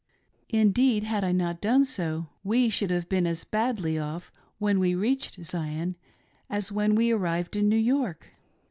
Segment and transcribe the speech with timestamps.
[0.49, 4.95] Indeed, had I not done so, we should have been as badly off when we
[4.95, 5.95] reached Zion
[6.49, 8.29] as when we ar rived in New York.